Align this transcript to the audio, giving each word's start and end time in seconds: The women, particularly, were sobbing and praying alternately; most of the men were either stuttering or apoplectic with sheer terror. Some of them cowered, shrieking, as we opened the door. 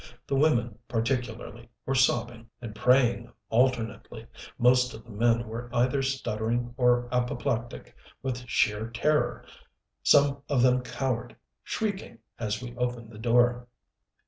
The 0.25 0.33
women, 0.35 0.79
particularly, 0.87 1.69
were 1.85 1.93
sobbing 1.93 2.49
and 2.59 2.73
praying 2.73 3.31
alternately; 3.51 4.25
most 4.57 4.95
of 4.95 5.03
the 5.03 5.11
men 5.11 5.47
were 5.47 5.69
either 5.71 6.01
stuttering 6.01 6.73
or 6.75 7.07
apoplectic 7.11 7.95
with 8.23 8.37
sheer 8.49 8.89
terror. 8.89 9.45
Some 10.01 10.41
of 10.49 10.63
them 10.63 10.81
cowered, 10.81 11.35
shrieking, 11.63 12.17
as 12.39 12.63
we 12.63 12.75
opened 12.77 13.11
the 13.11 13.19
door. 13.19 13.67